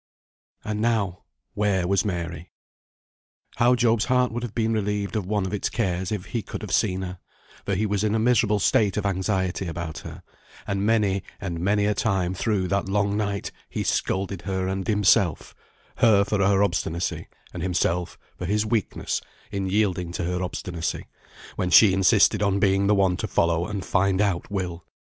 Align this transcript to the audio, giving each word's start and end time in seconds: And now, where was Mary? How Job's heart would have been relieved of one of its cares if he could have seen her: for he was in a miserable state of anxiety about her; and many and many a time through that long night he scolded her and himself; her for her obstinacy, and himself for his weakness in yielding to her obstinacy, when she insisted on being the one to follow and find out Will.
And 0.63 0.81
now, 0.81 1.25
where 1.53 1.87
was 1.87 2.03
Mary? 2.03 2.51
How 3.57 3.75
Job's 3.75 4.05
heart 4.05 4.31
would 4.31 4.41
have 4.41 4.55
been 4.55 4.73
relieved 4.73 5.15
of 5.15 5.27
one 5.27 5.45
of 5.45 5.53
its 5.53 5.69
cares 5.69 6.11
if 6.11 6.25
he 6.25 6.41
could 6.41 6.63
have 6.63 6.73
seen 6.73 7.03
her: 7.03 7.19
for 7.67 7.75
he 7.75 7.85
was 7.85 8.03
in 8.03 8.15
a 8.15 8.17
miserable 8.17 8.57
state 8.57 8.97
of 8.97 9.05
anxiety 9.05 9.67
about 9.67 9.99
her; 9.99 10.23
and 10.65 10.83
many 10.87 11.21
and 11.39 11.59
many 11.59 11.85
a 11.85 11.93
time 11.93 12.33
through 12.33 12.67
that 12.69 12.89
long 12.89 13.15
night 13.15 13.51
he 13.69 13.83
scolded 13.83 14.41
her 14.41 14.67
and 14.67 14.87
himself; 14.87 15.53
her 15.97 16.23
for 16.25 16.39
her 16.43 16.63
obstinacy, 16.63 17.27
and 17.53 17.61
himself 17.61 18.17
for 18.39 18.45
his 18.47 18.65
weakness 18.65 19.21
in 19.51 19.69
yielding 19.69 20.11
to 20.13 20.23
her 20.23 20.41
obstinacy, 20.41 21.05
when 21.57 21.69
she 21.69 21.93
insisted 21.93 22.41
on 22.41 22.57
being 22.57 22.87
the 22.87 22.95
one 22.95 23.15
to 23.17 23.27
follow 23.27 23.67
and 23.67 23.85
find 23.85 24.19
out 24.19 24.49
Will. 24.49 24.83